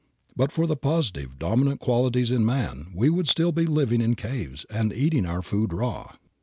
[0.35, 4.65] But for the positive, dominant qualities in man we would still be living in caves
[4.67, 6.13] and eating our food raw.